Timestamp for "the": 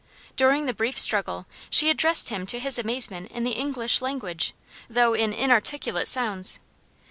0.65-0.73, 3.43-3.51